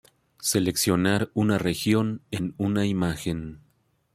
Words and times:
Seleccionar 0.39 1.29
una 1.35 1.59
región 1.59 2.23
en 2.31 2.55
una 2.57 2.87
imagen. 2.87 3.61